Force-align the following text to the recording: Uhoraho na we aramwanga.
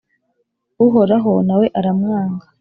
Uhoraho 0.85 1.33
na 1.47 1.55
we 1.59 1.67
aramwanga. 1.79 2.45